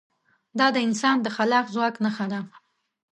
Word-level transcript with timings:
دا 0.59 0.67
د 0.75 0.77
انسان 0.87 1.15
د 1.21 1.27
خلاق 1.35 1.65
ځواک 1.73 1.95
نښه 2.03 2.25
ده. 2.31 2.39